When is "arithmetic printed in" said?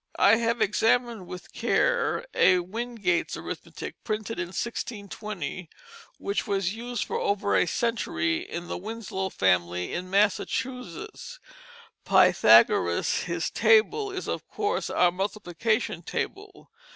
3.37-4.47